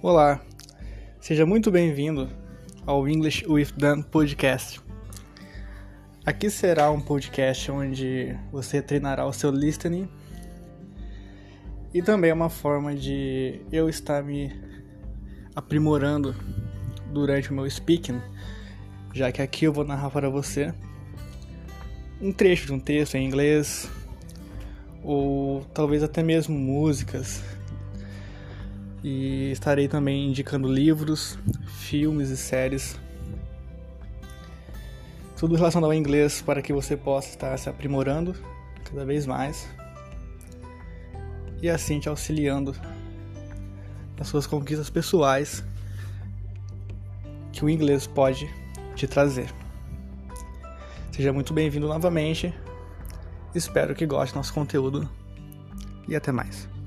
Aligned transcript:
Olá, 0.00 0.40
seja 1.20 1.44
muito 1.44 1.72
bem-vindo 1.72 2.30
ao 2.86 3.08
English 3.08 3.44
with 3.48 3.72
Dan 3.76 4.00
podcast. 4.00 4.80
Aqui 6.24 6.48
será 6.48 6.88
um 6.92 7.00
podcast 7.00 7.68
onde 7.72 8.32
você 8.52 8.80
treinará 8.80 9.26
o 9.26 9.32
seu 9.32 9.50
listening 9.50 10.08
e 11.92 12.00
também 12.00 12.30
é 12.30 12.34
uma 12.34 12.48
forma 12.48 12.94
de 12.94 13.60
eu 13.72 13.88
estar 13.88 14.22
me 14.22 14.52
aprimorando 15.52 16.32
durante 17.12 17.50
o 17.50 17.54
meu 17.54 17.68
speaking, 17.68 18.20
já 19.12 19.32
que 19.32 19.42
aqui 19.42 19.64
eu 19.64 19.72
vou 19.72 19.84
narrar 19.84 20.10
para 20.10 20.30
você 20.30 20.72
um 22.20 22.30
trecho 22.30 22.66
de 22.66 22.72
um 22.72 22.78
texto 22.78 23.16
em 23.16 23.26
inglês 23.26 23.90
ou 25.02 25.64
talvez 25.74 26.04
até 26.04 26.22
mesmo 26.22 26.56
músicas 26.56 27.42
e 29.02 29.50
estarei 29.52 29.88
também 29.88 30.28
indicando 30.28 30.72
livros, 30.72 31.38
filmes 31.66 32.30
e 32.30 32.36
séries. 32.36 32.98
Tudo 35.36 35.54
relacionado 35.54 35.90
ao 35.90 35.94
inglês 35.94 36.42
para 36.42 36.60
que 36.60 36.72
você 36.72 36.96
possa 36.96 37.28
estar 37.28 37.56
se 37.58 37.68
aprimorando 37.68 38.34
cada 38.84 39.04
vez 39.04 39.26
mais 39.26 39.68
e 41.62 41.68
assim 41.68 42.00
te 42.00 42.08
auxiliando 42.08 42.74
nas 44.16 44.28
suas 44.28 44.46
conquistas 44.46 44.90
pessoais 44.90 45.62
que 47.52 47.64
o 47.64 47.70
inglês 47.70 48.06
pode 48.06 48.48
te 48.94 49.06
trazer. 49.06 49.52
Seja 51.12 51.32
muito 51.32 51.52
bem-vindo 51.52 51.88
novamente. 51.88 52.54
Espero 53.54 53.94
que 53.94 54.06
goste 54.06 54.34
do 54.34 54.36
nosso 54.36 54.52
conteúdo 54.54 55.08
e 56.06 56.14
até 56.14 56.30
mais. 56.30 56.77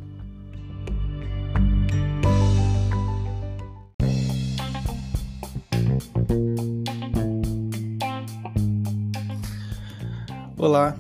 Olá, 10.62 10.96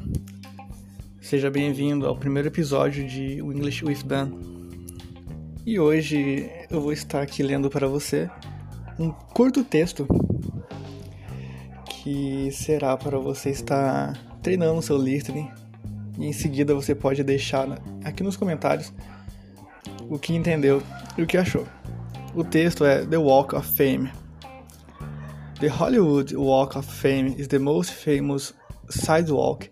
seja 1.22 1.52
bem-vindo 1.52 2.08
ao 2.08 2.18
primeiro 2.18 2.48
episódio 2.48 3.08
de 3.08 3.38
English 3.38 3.86
with 3.86 4.02
Dan. 4.04 4.32
E 5.64 5.80
hoje 5.80 6.50
eu 6.68 6.82
vou 6.82 6.92
estar 6.92 7.22
aqui 7.22 7.44
lendo 7.44 7.70
para 7.70 7.88
você 7.88 8.28
um 8.98 9.12
curto 9.12 9.64
texto 9.64 10.08
que 11.86 12.50
será 12.52 12.98
para 12.98 13.20
você 13.20 13.52
estar 13.52 14.14
treinando 14.42 14.82
seu 14.82 14.98
listening 14.98 15.48
e 16.18 16.26
em 16.26 16.34
seguida 16.34 16.74
você 16.74 16.96
pode 16.96 17.24
deixar 17.24 17.68
aqui 18.04 18.24
nos 18.24 18.36
comentários 18.36 18.92
o 20.10 20.18
que 20.18 20.34
entendeu 20.34 20.82
e 21.16 21.22
o 21.22 21.28
que 21.28 21.38
achou. 21.38 21.68
O 22.34 22.44
texto 22.44 22.84
é 22.84 23.06
The 23.06 23.18
Walk 23.18 23.56
of 23.56 23.78
Fame. 23.78 24.12
The 25.60 25.68
Hollywood 25.68 26.36
Walk 26.36 26.76
of 26.80 26.92
Fame 26.92 27.36
is 27.38 27.48
the 27.48 27.60
most 27.60 27.94
famous 27.94 28.56
sidewalk 28.92 29.70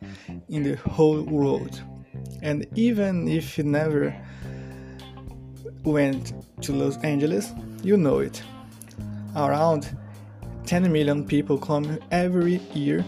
in 0.49 0.63
the 0.63 0.75
whole 0.75 1.21
world. 1.21 1.81
And 2.41 2.65
even 2.75 3.27
if 3.27 3.57
you 3.57 3.63
never 3.63 4.15
went 5.83 6.33
to 6.61 6.73
Los 6.73 6.97
Angeles, 7.03 7.51
you 7.83 7.97
know 7.97 8.19
it. 8.19 8.41
Around 9.35 9.95
10 10.65 10.91
million 10.91 11.25
people 11.25 11.57
come 11.57 11.99
every 12.11 12.57
year 12.73 13.03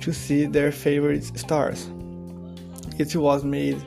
to 0.00 0.12
see 0.12 0.46
their 0.46 0.72
favorite 0.72 1.24
stars. 1.38 1.88
It 2.98 3.14
was 3.16 3.44
made 3.44 3.82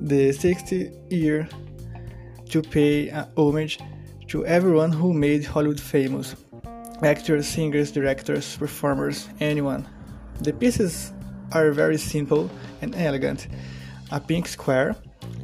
the 0.00 0.30
60th 0.30 1.12
year 1.12 1.48
to 2.50 2.62
pay 2.62 3.10
uh, 3.10 3.26
homage 3.36 3.78
to 4.28 4.44
everyone 4.46 4.92
who 4.92 5.12
made 5.12 5.44
Hollywood 5.44 5.80
famous 5.80 6.34
actors, 7.02 7.46
singers, 7.46 7.92
directors, 7.92 8.56
performers, 8.56 9.28
anyone. 9.40 9.86
The 10.40 10.52
pieces 10.52 11.12
are 11.52 11.70
very 11.70 11.98
simple 11.98 12.50
and 12.82 12.94
elegant. 12.94 13.48
A 14.10 14.20
pink 14.20 14.46
square 14.48 14.96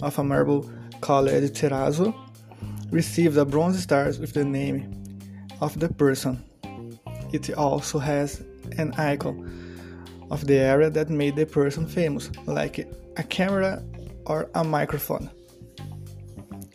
of 0.02 0.18
a 0.18 0.24
marble 0.24 0.70
called 1.00 1.28
terrazzo 1.28 2.14
received 2.90 3.36
a 3.36 3.44
bronze 3.44 3.82
star 3.82 4.06
with 4.06 4.32
the 4.32 4.44
name 4.44 4.92
of 5.60 5.78
the 5.78 5.88
person. 5.88 6.42
It 7.32 7.54
also 7.54 7.98
has 7.98 8.42
an 8.78 8.92
icon 8.94 9.48
of 10.30 10.46
the 10.46 10.58
area 10.58 10.90
that 10.90 11.10
made 11.10 11.36
the 11.36 11.46
person 11.46 11.86
famous, 11.86 12.30
like 12.46 12.88
a 13.16 13.22
camera 13.22 13.82
or 14.26 14.48
a 14.54 14.64
microphone. 14.64 15.30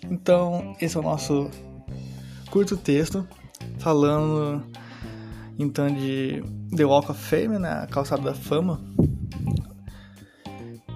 Então, 0.09 0.75
esse 0.79 0.95
é 0.95 0.99
o 0.99 1.03
nosso 1.03 1.49
curto 2.51 2.77
texto 2.77 3.27
falando 3.79 4.63
então 5.57 5.87
de 5.87 6.43
The 6.75 6.85
Walk 6.85 7.11
of 7.11 7.21
Fame, 7.21 7.59
né, 7.59 7.69
a 7.69 7.87
calçada 7.87 8.21
da 8.21 8.33
fama. 8.33 8.81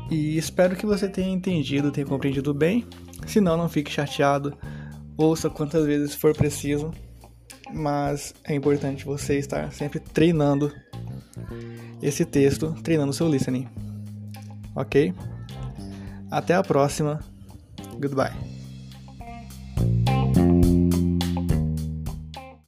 E 0.10 0.38
espero 0.38 0.76
que 0.76 0.86
você 0.86 1.08
tenha 1.08 1.30
entendido, 1.30 1.92
tenha 1.92 2.08
compreendido 2.08 2.54
bem. 2.54 2.86
Se 3.28 3.40
não, 3.40 3.56
não 3.56 3.70
fique 3.70 3.92
chateado. 3.92 4.58
Ouça 5.16 5.50
quantas 5.50 5.86
vezes 5.86 6.16
for 6.16 6.36
preciso. 6.36 6.92
Mas 7.72 8.34
é 8.44 8.56
importante 8.56 9.06
você 9.06 9.38
estar 9.38 9.72
sempre 9.72 10.00
treinando 10.00 10.74
esse 12.02 12.26
texto, 12.26 12.74
treinando 12.82 13.14
seu 13.14 13.30
listening. 13.30 13.68
Ok? 14.76 15.14
Até 16.32 16.56
a 16.56 16.64
próxima. 16.64 17.20
Goodbye. 18.00 18.49